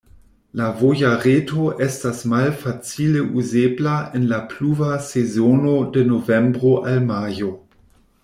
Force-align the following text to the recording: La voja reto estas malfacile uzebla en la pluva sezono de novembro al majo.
La 0.59 0.67
voja 0.77 1.09
reto 1.23 1.65
estas 1.87 2.21
malfacile 2.31 3.21
uzebla 3.41 3.93
en 4.19 4.25
la 4.33 4.41
pluva 4.53 4.89
sezono 5.11 5.77
de 5.99 6.07
novembro 6.13 6.73
al 6.93 6.99
majo. 7.13 7.53